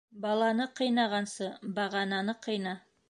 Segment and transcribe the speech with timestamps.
[0.21, 2.75] Баланы ҡыйнағансы, бағананы ҡыйна.